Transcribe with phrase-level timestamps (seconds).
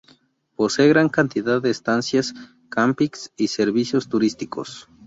[0.55, 2.33] Posee gran cantidad de estancias,
[2.69, 4.89] campings, y servicios turísticos.